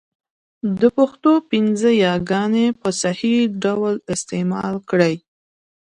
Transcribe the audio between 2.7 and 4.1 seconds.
ې، ۍ، ئ په صحيح ډول